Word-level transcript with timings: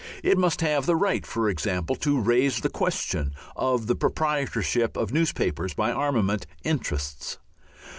It 0.23 0.35
must 0.35 0.61
have 0.61 0.87
the 0.87 0.95
right, 0.95 1.23
for 1.27 1.47
example, 1.47 1.95
to 1.97 2.19
raise 2.19 2.61
the 2.61 2.71
question 2.71 3.35
of 3.55 3.85
the 3.85 3.93
proprietorship 3.93 4.97
of 4.97 5.13
newspapers 5.13 5.75
by 5.75 5.91
armament 5.91 6.47
interests. 6.63 7.37